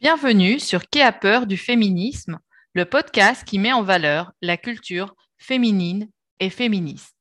Bienvenue 0.00 0.60
sur 0.60 0.88
Qui 0.88 1.02
a 1.02 1.10
peur 1.10 1.48
du 1.48 1.56
féminisme, 1.56 2.38
le 2.72 2.84
podcast 2.84 3.42
qui 3.42 3.58
met 3.58 3.72
en 3.72 3.82
valeur 3.82 4.30
la 4.40 4.56
culture 4.56 5.16
féminine 5.38 6.08
et 6.38 6.50
féministe. 6.50 7.16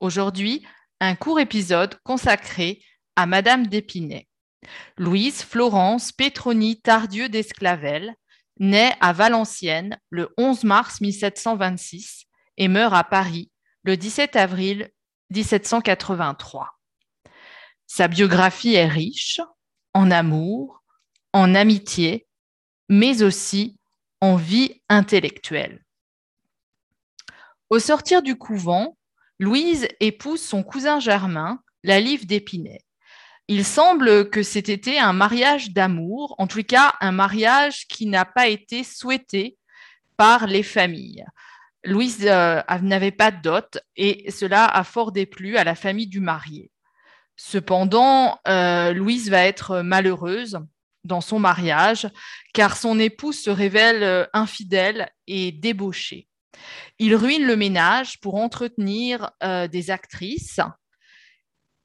Aujourd'hui, 0.00 0.66
un 0.98 1.14
court 1.14 1.38
épisode 1.38 1.94
consacré 2.02 2.82
à 3.14 3.26
Madame 3.26 3.68
d'Épinay. 3.68 4.26
Louise 4.98 5.44
Florence 5.44 6.10
Pétroni 6.10 6.80
Tardieu 6.80 7.28
d'Esclavel 7.28 8.16
naît 8.58 8.96
à 9.00 9.12
Valenciennes 9.12 9.96
le 10.10 10.34
11 10.36 10.64
mars 10.64 11.00
1726 11.00 12.24
et 12.56 12.66
meurt 12.66 12.92
à 12.92 13.04
Paris 13.04 13.52
le 13.84 13.96
17 13.96 14.34
avril 14.34 14.90
1783. 15.30 16.70
Sa 17.86 18.08
biographie 18.08 18.74
est 18.74 18.88
riche 18.88 19.40
en 19.94 20.10
amour, 20.10 20.82
en 21.36 21.54
amitié, 21.54 22.25
mais 22.88 23.22
aussi 23.22 23.78
en 24.20 24.36
vie 24.36 24.80
intellectuelle. 24.88 25.84
Au 27.68 27.78
sortir 27.78 28.22
du 28.22 28.36
couvent, 28.36 28.96
Louise 29.38 29.88
épouse 30.00 30.40
son 30.40 30.62
cousin 30.62 31.00
Germain, 31.00 31.60
la 31.82 32.00
Live 32.00 32.26
d'Épinay. 32.26 32.80
Il 33.48 33.64
semble 33.64 34.30
que 34.30 34.42
c'était 34.42 34.98
un 34.98 35.12
mariage 35.12 35.70
d'amour, 35.70 36.34
en 36.38 36.46
tout 36.46 36.62
cas 36.62 36.94
un 37.00 37.12
mariage 37.12 37.86
qui 37.86 38.06
n'a 38.06 38.24
pas 38.24 38.48
été 38.48 38.82
souhaité 38.82 39.56
par 40.16 40.46
les 40.46 40.62
familles. 40.62 41.24
Louise 41.84 42.26
euh, 42.26 42.60
n'avait 42.82 43.12
pas 43.12 43.30
de 43.30 43.40
dot 43.40 43.78
et 43.94 44.30
cela 44.30 44.64
a 44.64 44.82
fort 44.82 45.12
déplu 45.12 45.56
à 45.56 45.64
la 45.64 45.74
famille 45.74 46.08
du 46.08 46.20
marié. 46.20 46.70
Cependant, 47.36 48.40
euh, 48.48 48.92
Louise 48.92 49.30
va 49.30 49.44
être 49.44 49.82
malheureuse 49.82 50.58
dans 51.06 51.20
son 51.20 51.38
mariage, 51.38 52.08
car 52.52 52.76
son 52.76 52.98
époux 52.98 53.32
se 53.32 53.50
révèle 53.50 54.02
euh, 54.02 54.26
infidèle 54.32 55.10
et 55.26 55.52
débauché. 55.52 56.28
Il 56.98 57.14
ruine 57.14 57.46
le 57.46 57.56
ménage 57.56 58.20
pour 58.20 58.36
entretenir 58.36 59.30
euh, 59.42 59.68
des 59.68 59.90
actrices. 59.90 60.60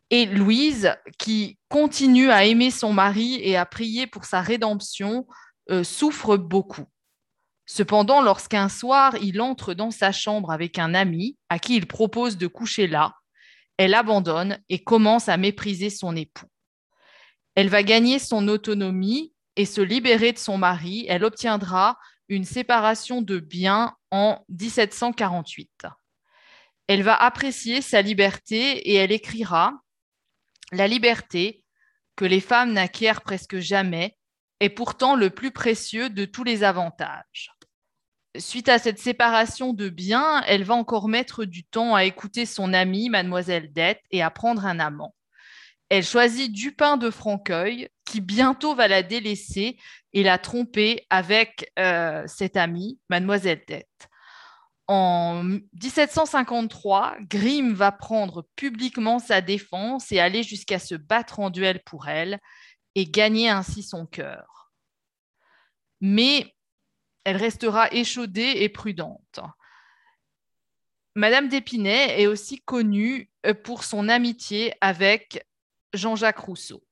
Et 0.10 0.26
Louise, 0.26 0.94
qui 1.18 1.58
continue 1.70 2.32
à 2.32 2.45
aimer 2.45 2.72
son 2.72 2.94
mari 2.94 3.40
et 3.42 3.56
à 3.56 3.66
prier 3.66 4.08
pour 4.08 4.26
sa 4.26 4.42
rédemption, 4.42 5.26
euh, 5.70 5.84
souffre 5.84 6.38
beaucoup. 6.38 6.86
Cependant, 7.66 8.22
lorsqu'un 8.22 8.67
soir, 8.67 9.16
il 9.22 9.40
entre 9.40 9.73
dans 9.73 9.92
sa 9.92 10.12
chambre 10.12 10.52
avec 10.52 10.78
un 10.80 10.94
ami 10.94 11.38
à 11.48 11.60
qui 11.60 11.78
il 11.78 11.88
propose 11.88 12.38
de 12.38 12.48
coucher 12.48 12.88
là, 12.88 13.16
elle 13.78 13.94
abandonne 13.94 14.60
et 14.67 14.84
commence 14.84 15.30
à 15.30 15.38
mépriser 15.38 15.90
son 15.90 16.16
époux. 16.16 16.51
Elle 17.56 17.70
va 17.70 17.84
gagner 17.84 18.20
son 18.20 18.48
autonomie 18.48 19.34
et 19.56 19.66
se 19.66 19.82
libérer 19.82 20.32
de 20.32 20.38
son 20.38 20.58
mari. 20.58 21.06
Elle 21.10 21.24
obtiendra 21.24 21.98
une 22.30 22.46
séparation 22.46 23.22
de 23.22 23.40
biens 23.40 23.96
en 24.10 24.44
1748. 24.50 25.88
Elle 26.88 27.04
va 27.04 27.16
apprécier 27.16 27.82
sa 27.82 28.02
liberté 28.02 28.90
et 28.90 28.96
elle 28.96 29.12
écrira 29.12 29.74
La 30.72 30.88
liberté, 30.88 31.64
que 32.16 32.26
les 32.26 32.40
femmes 32.40 32.74
n'acquièrent 32.74 33.22
presque 33.22 33.60
jamais, 33.60 34.18
est 34.60 34.70
pourtant 34.70 35.16
le 35.16 35.30
plus 35.30 35.52
précieux 35.52 36.10
de 36.10 36.24
tous 36.26 36.44
les 36.44 36.64
avantages. 36.64 37.52
Suite 38.38 38.70
à 38.70 38.80
cette 38.80 39.00
séparation 39.00 39.74
de 39.74 39.90
biens, 39.90 40.42
elle 40.48 40.64
va 40.64 40.76
encore 40.76 41.10
mettre 41.10 41.44
du 41.44 41.66
temps 41.66 41.96
à 41.96 42.06
écouter 42.06 42.46
son 42.46 42.74
amie, 42.74 43.10
mademoiselle 43.10 43.74
Dette, 43.74 44.02
et 44.12 44.22
à 44.22 44.30
prendre 44.30 44.66
un 44.66 44.80
amant 44.80 45.14
elle 45.92 46.06
choisit 46.06 46.53
Dupin 46.53 46.95
de 46.95 47.09
Franqueuil, 47.09 47.89
qui 48.06 48.22
bientôt 48.22 48.73
va 48.75 48.88
la 48.88 49.03
délaisser 49.03 49.78
et 50.14 50.23
la 50.23 50.38
tromper 50.38 51.06
avec 51.09 51.70
euh, 51.78 52.23
cette 52.28 52.56
amie, 52.56 52.98
Mademoiselle 53.09 53.66
Tête. 53.66 54.08
En 54.88 55.43
1753, 55.43 57.17
Grimm 57.23 57.73
va 57.73 57.92
prendre 57.92 58.48
publiquement 58.55 59.20
sa 59.20 59.42
défense 59.42 60.14
et 60.14 60.21
aller 60.21 60.43
jusqu'à 60.43 60.80
se 60.80 60.95
battre 60.95 61.42
en 61.42 61.49
duel 61.49 61.82
pour 61.83 62.08
elle 62.08 62.39
et 62.95 63.05
gagner 63.05 63.49
ainsi 63.49 63.83
son 63.83 64.05
cœur. 64.05 64.71
Mais 65.99 66.55
elle 67.26 67.36
restera 67.36 67.92
échaudée 67.92 68.54
et 68.64 68.70
prudente. 68.70 69.42
Madame 71.16 71.49
d'Épinay 71.49 72.21
est 72.21 72.27
aussi 72.27 72.61
connue 72.61 73.30
euh, 73.45 73.54
pour 73.54 73.83
son 73.83 74.08
amitié 74.08 74.73
avec 74.80 75.45
Jean-Jacques 75.94 76.40
Rousseau. 76.40 76.84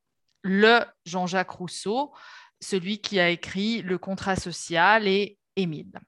Le 0.41 0.81
Jean-Jacques 1.05 1.51
Rousseau, 1.51 2.13
celui 2.61 2.99
qui 2.99 3.19
a 3.19 3.29
écrit 3.29 3.81
Le 3.81 3.97
contrat 3.97 4.35
social 4.35 5.07
et 5.07 5.37
Émile. 5.55 5.99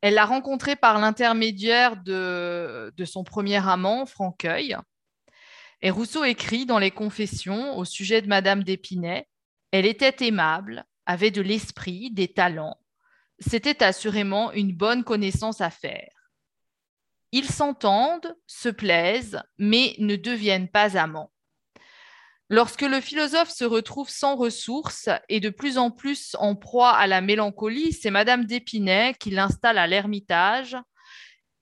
Elle 0.00 0.14
l'a 0.14 0.26
rencontré 0.26 0.74
par 0.74 0.98
l'intermédiaire 0.98 1.96
de, 1.96 2.92
son 3.04 3.22
premier 3.22 3.66
amant, 3.68 4.04
Franqueuil. 4.04 4.76
Et 5.80 5.90
Rousseau 5.90 6.24
écrit 6.24 6.66
dans 6.66 6.80
les 6.80 6.90
Confessions 6.90 7.76
au 7.76 7.84
sujet 7.84 8.20
de 8.20 8.26
Madame 8.26 8.64
d'Épinay 8.64 9.28
Elle 9.70 9.86
était 9.86 10.26
aimable, 10.26 10.84
avait 11.06 11.30
de 11.30 11.40
l'esprit, 11.40 12.10
des 12.10 12.28
talents. 12.28 12.78
C'était 13.38 13.82
assurément 13.82 14.52
une 14.52 14.72
bonne 14.72 15.04
connaissance 15.04 15.60
à 15.60 15.70
faire. 15.70 16.21
Ils 17.32 17.48
s'entendent, 17.48 18.36
se 18.46 18.68
plaisent, 18.68 19.40
mais 19.58 19.94
ne 19.98 20.16
deviennent 20.16 20.68
pas 20.68 20.98
amants. 20.98 21.32
Lorsque 22.50 22.82
le 22.82 23.00
philosophe 23.00 23.48
se 23.48 23.64
retrouve 23.64 24.10
sans 24.10 24.36
ressources 24.36 25.08
et 25.30 25.40
de 25.40 25.48
plus 25.48 25.78
en 25.78 25.90
plus 25.90 26.36
en 26.38 26.54
proie 26.54 26.90
à 26.90 27.06
la 27.06 27.22
mélancolie, 27.22 27.94
c'est 27.94 28.10
Madame 28.10 28.44
d'Épinay 28.44 29.14
qui 29.18 29.30
l'installe 29.30 29.78
à 29.78 29.86
l'Ermitage 29.86 30.76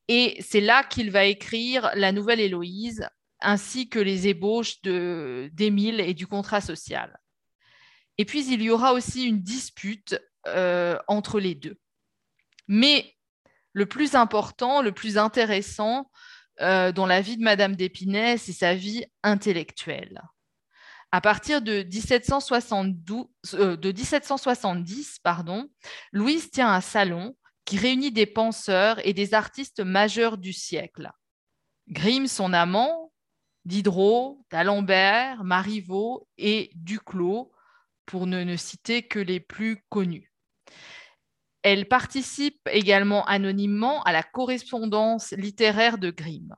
et 0.09 0.37
c'est 0.41 0.61
là 0.61 0.83
qu'il 0.83 1.13
va 1.13 1.27
écrire 1.27 1.93
La 1.95 2.11
Nouvelle 2.11 2.41
Héloïse 2.41 3.09
ainsi 3.41 3.89
que 3.89 4.01
les 4.01 4.27
ébauches 4.27 4.83
d'Émile 4.83 6.01
et 6.01 6.15
du 6.15 6.27
contrat 6.27 6.61
social. 6.61 7.21
Et 8.19 8.25
puis 8.25 8.45
il 8.53 8.61
y 8.61 8.71
aura 8.71 8.93
aussi 8.93 9.25
une 9.25 9.41
dispute 9.41 10.21
euh, 10.49 10.99
entre 11.07 11.39
les 11.39 11.55
deux. 11.55 11.79
Mais 12.67 13.15
le 13.73 13.87
plus 13.87 14.15
important, 14.15 14.83
le 14.83 14.93
plus 14.93 15.19
intéressant 15.19 16.11
euh, 16.61 16.93
dans 16.93 17.07
la 17.07 17.21
vie 17.21 17.37
de 17.37 17.43
Madame 17.43 17.77
d'Épinay, 17.77 18.37
c'est 18.37 18.53
sa 18.53 18.75
vie 18.75 19.05
intellectuelle. 19.23 20.23
À 21.13 21.21
partir 21.21 21.61
de, 21.63 21.83
1770, 21.83 23.45
euh, 23.55 23.77
Louise 26.13 26.51
tient 26.51 26.73
un 26.73 26.81
salon 26.81 27.37
qui 27.65 27.79
réunit 27.79 28.13
des 28.13 28.27
penseurs 28.27 29.05
et 29.05 29.13
des 29.13 29.35
artistes 29.35 29.81
majeurs 29.81 30.39
du 30.39 30.53
siècle. 30.53 31.11
Grimm, 31.89 32.27
son 32.27 32.53
amant, 32.53 33.13
Diderot, 33.65 34.45
d'Alembert, 34.51 35.43
Marivaux 35.45 36.29
et 36.39 36.71
Duclos, 36.75 37.53
pour 38.07 38.27
ne 38.27 38.57
citer 38.57 39.07
que 39.07 39.19
les 39.19 39.41
plus 39.41 39.85
connus. 39.89 40.33
Elle 41.63 41.89
participe 41.89 42.61
également 42.71 43.25
anonymement 43.27 44.03
à 44.05 44.13
la 44.13 44.23
correspondance 44.23 45.33
littéraire 45.33 45.99
de 45.99 46.11
Grimm. 46.11 46.55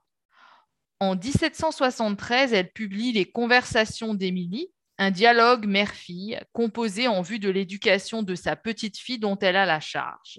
En 1.00 1.16
1773, 1.16 2.52
elle 2.52 2.70
publie 2.70 3.12
Les 3.12 3.24
Conversations 3.24 4.14
d'Émilie, 4.14 4.68
un 4.98 5.10
dialogue 5.10 5.66
mère-fille 5.66 6.40
composé 6.52 7.08
en 7.08 7.22
vue 7.22 7.40
de 7.40 7.50
l'éducation 7.50 8.22
de 8.22 8.36
sa 8.36 8.54
petite-fille 8.54 9.18
dont 9.18 9.36
elle 9.38 9.56
a 9.56 9.66
la 9.66 9.80
charge. 9.80 10.38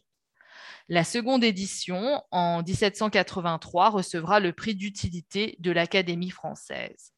La 0.87 1.03
seconde 1.03 1.43
édition, 1.43 2.23
en 2.31 2.61
1783, 2.63 3.89
recevra 3.89 4.39
le 4.39 4.53
prix 4.53 4.75
d'utilité 4.75 5.57
de 5.59 5.71
l'Académie 5.71 6.29
française. 6.29 7.11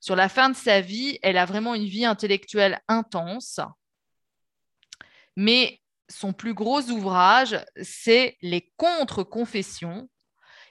Sur 0.00 0.16
la 0.16 0.28
fin 0.28 0.50
de 0.50 0.56
sa 0.56 0.80
vie, 0.80 1.18
elle 1.22 1.38
a 1.38 1.46
vraiment 1.46 1.74
une 1.74 1.86
vie 1.86 2.04
intellectuelle 2.04 2.80
intense, 2.88 3.60
mais 5.36 5.80
son 6.08 6.32
plus 6.32 6.54
gros 6.54 6.82
ouvrage, 6.90 7.58
c'est 7.82 8.36
Les 8.42 8.72
contre-confessions, 8.76 10.08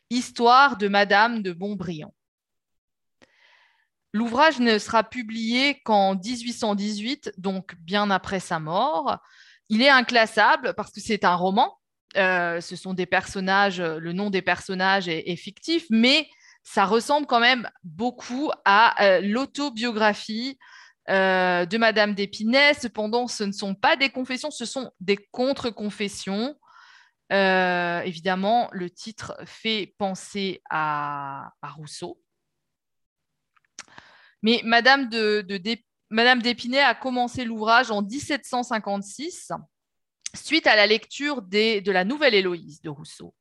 Histoire 0.09 0.77
de 0.77 0.87
Madame 0.87 1.41
de 1.41 1.51
Bontbriand. 1.51 2.13
L'ouvrage 4.13 4.59
ne 4.59 4.77
sera 4.77 5.03
publié 5.03 5.81
qu'en 5.81 6.15
1818, 6.15 7.33
donc 7.37 7.75
bien 7.79 8.09
après 8.11 8.39
sa 8.39 8.59
mort. 8.59 9.17
Il 9.67 9.81
est 9.81 9.89
inclassable 9.89 10.73
parce 10.75 10.91
que 10.91 11.01
c'est 11.01 11.25
un 11.25 11.35
roman. 11.35 11.77
Euh, 12.15 12.61
ce 12.61 12.75
sont 12.75 12.93
des 12.93 13.07
personnages, 13.07 13.81
le 13.81 14.13
nom 14.13 14.29
des 14.29 14.41
personnages 14.41 15.09
est, 15.09 15.35
fictif, 15.35 15.85
mais 15.89 16.29
ça 16.63 16.85
ressemble 16.85 17.27
quand 17.27 17.41
même 17.41 17.69
beaucoup 17.83 18.51
à 18.63 19.03
euh, 19.03 19.21
l'autobiographie 19.21 20.57
euh, 21.09 21.65
de 21.65 21.77
Madame 21.77 22.13
d'Épinay. 22.13 22.73
Cependant, 22.73 23.27
ce 23.27 23.43
ne 23.43 23.51
sont 23.51 23.75
pas 23.75 23.95
des 23.95 24.09
confessions, 24.09 24.51
ce 24.51 24.65
sont 24.65 24.91
des 24.99 25.17
contre-confessions. 25.31 26.55
Euh, 27.31 28.01
évidemment, 28.01 28.69
le 28.71 28.89
titre 28.89 29.35
fait 29.45 29.93
penser 29.97 30.61
à, 30.69 31.51
Rousseau. 31.61 32.19
Mais 34.41 34.61
Madame 34.63 35.09
d'Épinay 35.09 36.79
a 36.79 36.93
commencé 36.93 37.45
l'ouvrage 37.45 37.89
en 37.89 38.01
1756 38.01 39.51
suite 40.35 40.67
à 40.67 40.75
la 40.75 40.85
lecture 40.85 41.41
de 41.41 41.91
la 41.91 42.03
Nouvelle 42.03 42.35
Héloïse 42.35 42.81
de 42.81 42.89
Rousseau. 42.89 43.33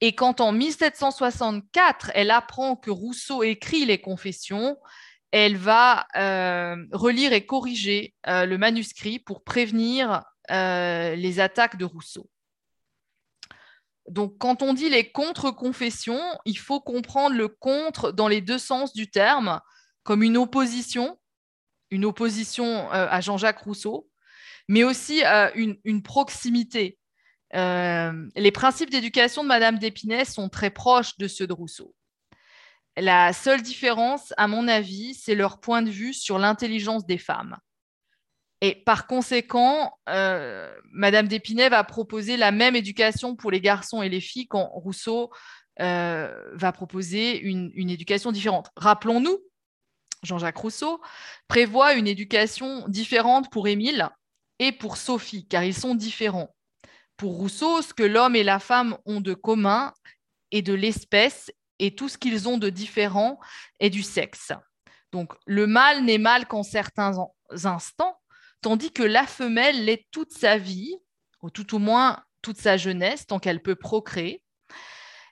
Et 0.00 0.14
quand 0.14 0.40
en 0.40 0.52
1764, 0.52 2.10
elle 2.14 2.30
apprend 2.30 2.74
que 2.76 2.90
Rousseau 2.90 3.42
écrit 3.42 3.84
les 3.84 4.00
confessions, 4.00 4.78
elle 5.32 5.56
va 5.56 6.06
euh, 6.16 6.76
relire 6.92 7.32
et 7.32 7.46
corriger 7.46 8.14
euh, 8.26 8.46
le 8.46 8.58
manuscrit 8.58 9.18
pour 9.18 9.44
prévenir 9.44 10.24
euh, 10.50 11.14
les 11.14 11.40
attaques 11.40 11.76
de 11.76 11.84
Rousseau. 11.84 12.28
Donc, 14.08 14.38
quand 14.38 14.62
on 14.62 14.74
dit 14.74 14.88
les 14.88 15.10
contre-confessions, 15.12 16.20
il 16.44 16.58
faut 16.58 16.80
comprendre 16.80 17.36
le 17.36 17.46
contre 17.46 18.10
dans 18.10 18.26
les 18.26 18.40
deux 18.40 18.58
sens 18.58 18.92
du 18.92 19.08
terme, 19.08 19.60
comme 20.02 20.24
une 20.24 20.36
opposition, 20.36 21.16
une 21.90 22.04
opposition 22.04 22.90
à 22.90 23.20
Jean-Jacques 23.20 23.60
Rousseau, 23.60 24.08
mais 24.66 24.82
aussi 24.82 25.22
une, 25.54 25.76
une, 25.84 26.02
proximité. 26.02 26.98
les 27.52 28.52
principes 28.52 28.90
d'éducation 28.90 29.44
de 29.44 29.48
Madame 29.48 29.78
d'Épinay 29.78 30.24
sont 30.24 30.48
très 30.48 30.70
proches 30.70 31.16
de 31.18 31.28
ceux 31.28 31.46
de 31.46 31.52
Rousseau. 31.52 31.94
La 32.96 33.32
seule 33.32 33.62
différence, 33.62 34.34
à 34.36 34.46
mon 34.46 34.68
avis, 34.68 35.14
c'est 35.14 35.34
leur 35.34 35.60
point 35.60 35.82
de 35.82 35.90
vue 35.90 36.12
sur 36.12 36.38
l'intelligence 36.38 37.06
des 37.06 37.18
femmes. 37.18 37.56
Et 38.60 38.74
par 38.74 39.06
conséquent, 39.06 39.98
euh, 40.08 40.70
Madame 40.92 41.28
d'Épinay 41.28 41.70
va 41.70 41.82
proposer 41.82 42.36
la 42.36 42.52
même 42.52 42.76
éducation 42.76 43.34
pour 43.34 43.50
les 43.50 43.60
garçons 43.60 44.02
et 44.02 44.10
les 44.10 44.20
filles 44.20 44.48
quand 44.48 44.66
Rousseau 44.74 45.30
euh, 45.80 46.30
va 46.52 46.72
proposer 46.72 47.40
une, 47.40 47.72
éducation 47.74 48.32
différente. 48.32 48.70
Rappelons-nous, 48.76 49.38
Jean-Jacques 50.22 50.58
Rousseau 50.58 51.00
prévoit 51.48 51.94
une 51.94 52.06
éducation 52.06 52.86
différente 52.88 53.50
pour 53.50 53.66
Émile 53.66 54.10
et 54.58 54.72
pour 54.72 54.98
Sophie, 54.98 55.46
car 55.46 55.64
ils 55.64 55.74
sont 55.74 55.94
différents. 55.94 56.54
Pour 57.16 57.36
Rousseau, 57.36 57.80
ce 57.80 57.94
que 57.94 58.02
l'homme 58.02 58.36
et 58.36 58.44
la 58.44 58.58
femme 58.58 58.98
ont 59.06 59.22
de 59.22 59.32
commun 59.32 59.94
est 60.50 60.60
de 60.60 60.74
l'espèce 60.74 61.50
et 61.80 61.94
tout 61.94 62.08
ce 62.08 62.18
qu'ils 62.18 62.48
ont 62.48 62.58
de 62.58 62.70
différent 62.70 63.40
est 63.80 63.90
du 63.90 64.02
sexe. 64.02 64.52
Donc 65.12 65.32
le 65.46 65.66
mâle 65.66 66.04
n'est 66.04 66.18
mâle 66.18 66.46
qu'en 66.46 66.62
certains 66.62 67.16
instants, 67.64 68.16
tandis 68.60 68.92
que 68.92 69.02
la 69.02 69.26
femelle 69.26 69.84
l'est 69.84 70.06
toute 70.12 70.32
sa 70.32 70.58
vie, 70.58 70.94
ou 71.42 71.50
tout 71.50 71.74
au 71.74 71.78
moins 71.78 72.22
toute 72.42 72.58
sa 72.58 72.76
jeunesse, 72.76 73.26
tant 73.26 73.38
qu'elle 73.38 73.62
peut 73.62 73.74
procréer, 73.74 74.42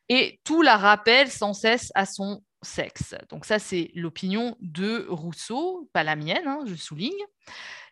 et 0.08 0.40
tout 0.42 0.62
la 0.62 0.76
rappelle 0.76 1.30
sans 1.30 1.52
cesse 1.52 1.92
à 1.94 2.06
son 2.06 2.42
sexe. 2.62 3.14
Donc 3.28 3.44
ça, 3.44 3.58
c'est 3.58 3.90
l'opinion 3.94 4.56
de 4.60 5.06
Rousseau, 5.08 5.88
pas 5.92 6.02
la 6.02 6.16
mienne, 6.16 6.46
hein, 6.46 6.64
je 6.66 6.74
souligne. 6.74 7.12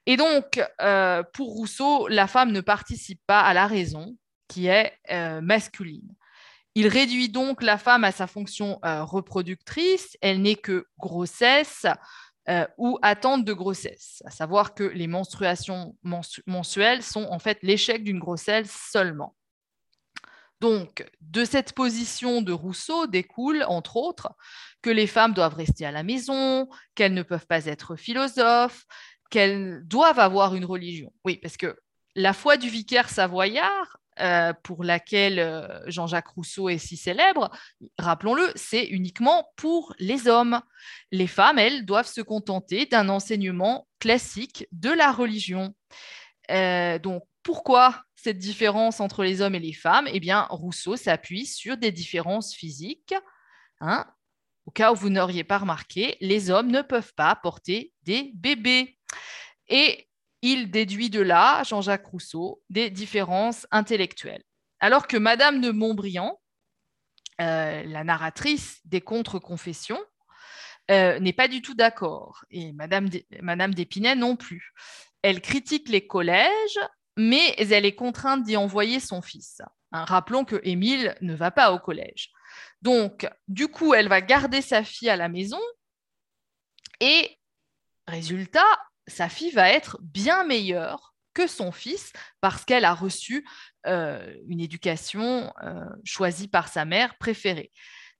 Et 0.06 0.16
donc, 0.16 0.60
euh, 0.80 1.22
pour 1.34 1.52
Rousseau, 1.54 2.08
la 2.08 2.26
femme 2.26 2.52
ne 2.52 2.60
participe 2.60 3.20
pas 3.26 3.40
à 3.40 3.54
la 3.54 3.66
raison, 3.66 4.16
qui 4.48 4.66
est 4.66 4.92
euh, 5.10 5.40
masculine. 5.40 6.14
Il 6.76 6.88
réduit 6.88 7.30
donc 7.30 7.62
la 7.62 7.78
femme 7.78 8.04
à 8.04 8.12
sa 8.12 8.26
fonction 8.26 8.78
euh, 8.84 9.02
reproductrice. 9.02 10.18
Elle 10.20 10.42
n'est 10.42 10.56
que 10.56 10.86
grossesse, 10.98 11.86
euh, 12.50 12.66
ou 12.76 12.98
attente 13.00 13.46
de 13.46 13.54
grossesse, 13.54 14.22
à 14.26 14.30
savoir 14.30 14.74
que 14.74 14.84
les 14.84 15.06
menstruations 15.06 15.96
mensuelles 16.46 17.02
sont 17.02 17.24
en 17.24 17.38
fait 17.38 17.58
l'échec 17.62 18.04
d'une 18.04 18.18
grossesse 18.18 18.70
seulement. 18.92 19.34
Donc, 20.60 21.10
de 21.22 21.46
cette 21.46 21.72
position 21.72 22.42
de 22.42 22.52
Rousseau 22.52 23.06
découle, 23.06 23.64
entre 23.68 23.96
autres, 23.96 24.34
que 24.82 24.90
les 24.90 25.06
femmes 25.06 25.32
doivent 25.32 25.56
rester 25.56 25.86
à 25.86 25.92
la 25.92 26.02
maison, 26.02 26.68
qu'elles 26.94 27.14
ne 27.14 27.22
peuvent 27.22 27.46
pas 27.46 27.64
être 27.64 27.96
philosophes, 27.96 28.84
qu'elles 29.30 29.80
doivent 29.86 30.20
avoir 30.20 30.54
une 30.54 30.66
religion. 30.66 31.10
Oui, 31.24 31.38
parce 31.38 31.56
que 31.56 31.74
la 32.16 32.32
foi 32.32 32.56
du 32.56 32.68
vicaire 32.68 33.10
savoyard 33.10 33.98
euh, 34.20 34.54
pour 34.62 34.82
laquelle 34.82 35.38
euh, 35.38 35.78
Jean-Jacques 35.86 36.28
Rousseau 36.28 36.70
est 36.70 36.78
si 36.78 36.96
célèbre, 36.96 37.50
rappelons-le, 37.98 38.50
c'est 38.54 38.84
uniquement 38.84 39.52
pour 39.56 39.94
les 39.98 40.26
hommes. 40.26 40.62
Les 41.12 41.26
femmes, 41.26 41.58
elles, 41.58 41.84
doivent 41.84 42.08
se 42.08 42.22
contenter 42.22 42.86
d'un 42.86 43.10
enseignement 43.10 43.86
classique 44.00 44.66
de 44.72 44.88
la 44.88 45.12
religion. 45.12 45.74
Euh, 46.50 46.98
donc, 46.98 47.24
pourquoi 47.42 48.04
cette 48.14 48.38
différence 48.38 49.00
entre 49.00 49.22
les 49.22 49.42
hommes 49.42 49.54
et 49.54 49.60
les 49.60 49.74
femmes? 49.74 50.08
Eh 50.10 50.18
bien, 50.18 50.46
Rousseau 50.48 50.96
s'appuie 50.96 51.44
sur 51.44 51.76
des 51.76 51.92
différences 51.92 52.54
physiques. 52.54 53.14
Hein. 53.80 54.06
Au 54.64 54.70
cas 54.70 54.92
où 54.92 54.96
vous 54.96 55.10
n'auriez 55.10 55.44
pas 55.44 55.58
remarqué, 55.58 56.16
les 56.22 56.48
hommes 56.48 56.70
ne 56.70 56.80
peuvent 56.80 57.12
pas 57.14 57.36
porter 57.36 57.92
des 58.04 58.32
bébés. 58.34 58.98
Et 59.68 60.08
il 60.52 60.70
déduit 60.70 61.10
de 61.10 61.20
là, 61.20 61.64
Jean-Jacques 61.64 62.06
Rousseau, 62.06 62.62
des 62.70 62.88
différences 62.88 63.66
intellectuelles. 63.72 64.44
Alors 64.78 65.08
que 65.08 65.16
Madame 65.16 65.60
de 65.60 65.70
Montbriand, 65.72 66.40
euh, 67.40 67.82
la 67.82 68.04
narratrice 68.04 68.80
des 68.84 69.00
contre-confessions, 69.00 70.00
euh, 70.92 71.18
n'est 71.18 71.32
pas 71.32 71.48
du 71.48 71.62
tout 71.62 71.74
d'accord, 71.74 72.44
et 72.50 72.72
Madame, 72.72 73.08
d'Épinay 73.74 74.14
non 74.14 74.36
plus. 74.36 74.72
Elle 75.22 75.40
critique 75.40 75.88
les 75.88 76.06
collèges, 76.06 76.78
mais 77.16 77.56
elle 77.58 77.84
est 77.84 77.96
contrainte 77.96 78.44
d'y 78.44 78.56
envoyer 78.56 79.00
son 79.00 79.22
fils. 79.22 79.60
Hein, 79.90 80.04
rappelons 80.04 80.44
que 80.44 80.60
Émile 80.62 81.16
ne 81.22 81.34
va 81.34 81.50
pas 81.50 81.72
au 81.72 81.80
collège. 81.80 82.30
Donc, 82.82 83.28
du 83.48 83.66
coup, 83.66 83.94
elle 83.94 84.08
va 84.08 84.20
garder 84.20 84.62
sa 84.62 84.84
fille 84.84 85.10
à 85.10 85.16
la 85.16 85.28
maison, 85.28 85.60
et 87.00 87.36
résultat, 88.06 88.78
sa 89.06 89.28
fille 89.28 89.50
va 89.50 89.70
être 89.70 89.98
bien 90.02 90.44
meilleure 90.44 91.14
que 91.36 91.46
son 91.46 91.70
fils 91.70 92.12
parce 92.40 92.64
qu'elle 92.64 92.86
a 92.86 92.94
reçu 92.94 93.46
euh, 93.86 94.34
une 94.48 94.60
éducation 94.60 95.52
euh, 95.62 95.84
choisie 96.02 96.48
par 96.48 96.68
sa 96.68 96.86
mère 96.86 97.16
préférée. 97.18 97.70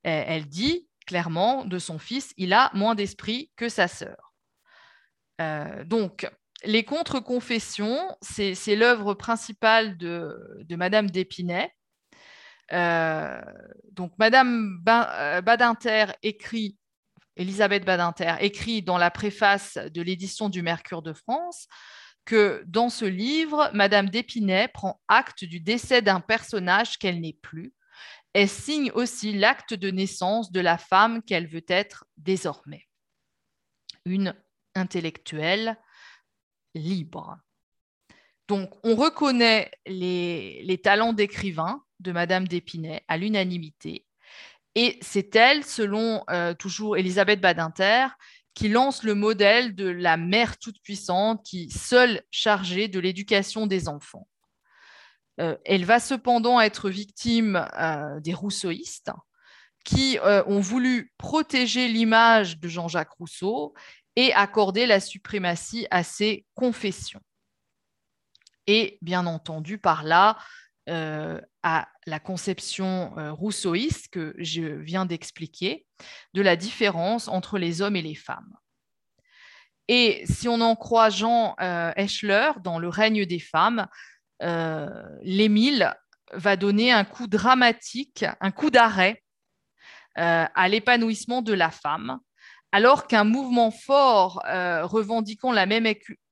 Elle, 0.03 0.47
dit 0.47 0.87
clairement 1.05 1.65
de 1.65 1.81
son 1.81 1.99
fils, 1.99 2.33
il 2.37 2.53
a 2.53 2.71
moins 2.75 2.95
d'esprit 2.95 3.51
que 3.57 3.69
sa 3.69 3.89
sœur. 3.89 4.35
Euh, 5.41 5.83
donc, 5.85 6.31
les 6.63 6.85
contre-confessions, 6.85 8.17
c'est 8.21 8.77
l'œuvre 8.77 9.15
principale 9.15 9.97
de, 9.97 10.65
Madame 10.71 11.11
d'Épinay. 11.11 11.73
donc, 12.71 14.13
Madame 14.19 14.79
Badinter 14.85 16.13
écrit 16.23 16.77
Elisabeth 17.37 17.85
Badinter, 17.85 18.35
écrit 18.41 18.83
dans 18.83 18.99
la 18.99 19.11
préface 19.11 19.77
de 19.77 20.03
l'édition 20.03 20.49
du 20.49 20.63
Mercure 20.63 21.03
de 21.03 21.13
France 21.13 21.69
que 22.25 22.65
dans 22.67 22.89
ce 22.89 23.05
livre, 23.05 23.71
Madame 23.73 24.11
d'Épinay 24.11 24.69
prend 24.69 25.01
acte 25.09 25.45
du 25.45 25.61
décès 25.61 26.03
d'un 26.03 26.21
personnage 26.21 26.99
qu'elle 26.99 27.21
n'est 27.21 27.39
plus. 27.41 27.73
Elle 28.33 28.49
signe 28.49 28.91
aussi 28.93 29.33
l'acte 29.33 29.75
de 29.75 29.91
naissance 29.91 30.51
de 30.53 30.61
la 30.61 30.77
femme 30.77 31.23
qu'elle 31.23 31.47
veut 31.47 31.65
être 31.69 32.05
désormais. 32.17 32.87
Une 34.05 34.35
intellectuelle 34.75 35.79
libre. 36.75 37.39
Donc, 38.49 38.71
on 38.85 38.95
reconnaît 38.95 39.71
les, 39.87 40.81
talents 40.83 41.13
d'écrivain 41.13 41.83
de 42.01 42.13
Madame 42.13 42.47
d'Épinay 42.47 43.03
à 43.09 43.17
l'unanimité 43.17 44.06
et 44.77 44.99
c'est 45.01 45.35
elle, 45.35 45.65
selon 45.65 46.23
euh, 46.31 46.53
toujours 46.53 46.99
Elisabeth 46.99 47.41
Badinter, 47.41 48.09
qui 48.55 48.69
lance 48.69 49.03
le 49.03 49.15
modèle 49.15 49.75
de 49.75 49.89
la 49.89 50.19
mère 50.19 50.59
toute-puissante 50.59 51.43
qui, 51.45 51.71
seule 51.71 52.23
chargée 52.31 52.87
de 52.87 53.01
l'éducation 53.01 53.67
des 53.67 53.89
enfants. 53.89 54.29
Euh, 55.41 55.57
elle 55.65 55.87
va 55.87 55.99
cependant 55.99 56.61
être 56.61 56.91
victime 56.91 57.67
euh, 57.79 58.21
des 58.21 58.35
rousseauistes 58.35 59.11
qui 59.85 60.19
ont 60.25 60.59
voulu 60.59 61.13
protéger 61.17 61.87
l'image 61.87 62.59
de 62.59 62.67
Jean-Jacques 62.67 63.13
Rousseau 63.21 63.73
et 64.17 64.33
accorder 64.33 64.85
la 64.85 64.99
suprématie 64.99 65.87
à 65.93 66.03
ses 66.03 66.45
confessions. 66.57 67.21
Et 68.67 68.99
bien 69.01 69.27
entendu, 69.27 69.79
par 69.79 70.03
là, 70.03 70.39
euh, 70.89 71.41
à 71.63 71.89
la 72.07 72.21
conception 72.21 73.17
euh, 73.19 73.33
rousseauiste 73.33 74.09
que 74.09 74.35
je 74.39 74.63
viens 74.63 75.07
d'expliquer 75.07 75.87
de 76.35 76.43
la 76.43 76.57
différence 76.57 77.29
entre 77.29 77.59
les 77.59 77.83
hommes 77.83 77.97
et 77.97 78.03
les 78.03 78.15
femmes. 78.15 78.55
Et 79.89 80.25
si 80.27 80.49
on 80.49 80.61
en 80.61 80.77
croit 80.77 81.11
Jean 81.11 81.55
euh, 81.61 81.93
Eschler 81.97 82.53
dans 82.63 82.79
Le 82.79 82.89
règne 82.89 83.25
des 83.25 83.41
femmes, 83.41 83.87
l'Émile 85.23 85.95
va 86.33 86.57
donner 86.57 86.93
un 86.93 87.05
coup 87.05 87.27
dramatique, 87.27 88.27
un 88.41 88.51
coup 88.51 88.71
d'arrêt 88.71 89.23
à 90.15 90.69
l'épanouissement 90.69 91.41
de 91.41 91.55
la 91.55 91.71
femme 91.71 92.21
alors 92.73 93.07
qu'un 93.07 93.25
mouvement 93.25 93.71
fort 93.71 94.43
euh, 94.47 94.85
revendiquant 94.85 95.51
la 95.51 95.65
même, 95.65 95.87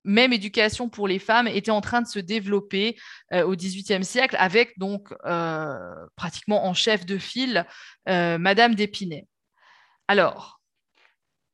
éducation 0.05 0.89
pour 0.89 1.07
les 1.07 1.19
femmes 1.19 1.47
était 1.47 1.71
en 1.71 1.81
train 1.81 2.01
de 2.01 2.07
se 2.07 2.19
développer 2.19 2.97
euh, 3.33 3.43
au 3.43 3.55
XVIIIe 3.55 4.03
siècle, 4.03 4.35
avec 4.39 4.77
donc 4.77 5.13
euh, 5.25 5.75
pratiquement 6.15 6.65
en 6.65 6.73
chef 6.73 7.05
de 7.05 7.17
file 7.17 7.65
Madame 8.07 8.75
d'Épinay. 8.75 9.27
Alors, 10.07 10.61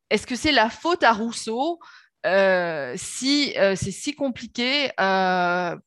est-ce 0.10 0.28
que 0.28 0.36
c'est 0.36 0.52
la 0.52 0.70
faute 0.70 1.04
à 1.04 1.14
Rousseau 1.14 1.80
si 2.24 3.54
c'est 3.56 3.92
si 3.92 4.14
compliqué 4.14 4.92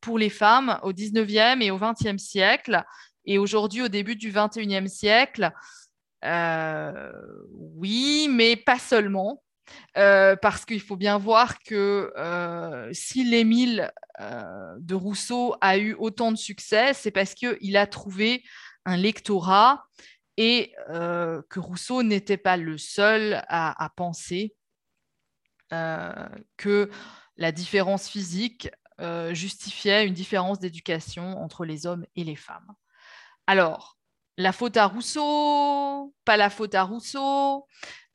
pour 0.01 0.19
les 0.19 0.31
femmes 0.31 0.81
au 0.83 0.93
19e 0.93 1.63
et 1.63 1.71
au 1.71 1.79
20e 1.79 2.19
siècle, 2.19 2.83
et 3.27 3.39
aujourd'hui 3.39 3.83
au 3.83 3.89
début 3.89 4.17
du 4.17 4.33
21e 4.33 4.89
siècle, 4.89 5.53
oui, 7.53 8.29
mais 8.31 8.57
pas 8.57 8.79
seulement. 8.79 9.44
Parce 9.95 10.65
qu'il 10.65 10.81
faut 10.81 10.97
bien 10.97 11.19
voir 11.19 11.59
que 11.61 12.13
si 12.93 13.25
l'Émile 13.25 13.93
de 14.21 14.95
Rousseau 14.95 15.55
a 15.61 15.79
eu 15.79 15.95
autant 15.95 16.33
de 16.33 16.37
succès, 16.37 16.95
c'est 16.95 17.11
parce 17.11 17.35
qu'il 17.35 17.77
a 17.77 17.87
trouvé 17.87 18.45
un 18.85 18.97
lectorat 18.97 19.85
et 20.37 20.75
que 20.89 21.61
Rousseau 21.61 22.03
n'était 22.03 22.37
pas 22.37 22.57
le 22.57 22.79
seul 22.79 23.45
à, 23.49 23.91
penser 23.97 24.55
que 25.71 26.91
la 27.37 27.53
différence 27.53 28.09
physique 28.09 28.71
justifiait 29.33 30.07
une 30.07 30.15
différence 30.15 30.59
d'éducation 30.59 31.43
entre 31.43 31.65
les 31.65 31.87
hommes 31.87 32.07
et 32.17 32.25
les 32.25 32.37
femmes. 32.37 32.75
Alors, 33.47 33.99
la 34.37 34.53
faute 34.53 34.77
à 34.77 34.87
Rousseau, 34.87 36.15
pas 36.25 36.37
la 36.37 36.51
faute 36.51 36.75
à 36.75 36.83
Rousseau, 36.83 37.67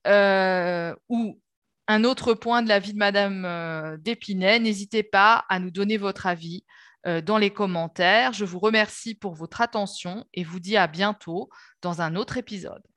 ou 0.09 1.39
un 1.87 2.03
autre 2.03 2.33
point 2.33 2.61
de 2.61 2.69
la 2.69 2.79
vie 2.79 2.93
de 2.93 2.97
Madame 2.97 3.97
d'Épinay, 3.99 4.59
n'hésitez 4.59 5.03
pas 5.03 5.45
à 5.49 5.59
nous 5.59 5.71
donner 5.71 5.97
votre 5.97 6.27
avis 6.27 6.65
dans 7.05 7.37
les 7.37 7.51
commentaires. 7.51 8.33
Je 8.33 8.45
vous 8.45 8.59
remercie 8.59 9.15
pour 9.15 9.33
votre 9.33 9.61
attention 9.61 10.25
et 10.33 10.43
vous 10.43 10.59
dis 10.59 10.77
à 10.77 10.87
bientôt 10.87 11.49
dans 11.81 12.01
un 12.01 12.15
autre 12.15 12.37
épisode. 12.37 12.88